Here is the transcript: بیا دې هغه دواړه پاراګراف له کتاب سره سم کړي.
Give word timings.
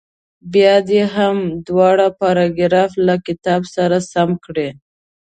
بیا 0.53 0.75
دې 0.89 1.01
هغه 1.15 1.43
دواړه 1.67 2.07
پاراګراف 2.21 2.91
له 3.07 3.15
کتاب 3.27 3.61
سره 3.75 3.97
سم 4.11 4.29
کړي. 4.45 4.69